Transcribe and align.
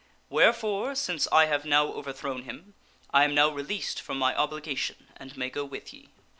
Wherefore, 0.29 0.95
since 0.95 1.27
I 1.31 1.45
have 1.45 1.63
now 1.63 1.89
overthrown 1.93 2.41
him, 2.45 2.73
I 3.13 3.23
am 3.23 3.35
now 3.35 3.49
released 3.49 4.01
from 4.01 4.17
my 4.17 4.35
obligation 4.35 5.09
and 5.17 5.37
may 5.37 5.51
go 5.51 5.63
with 5.63 5.93
ye." 5.93 6.09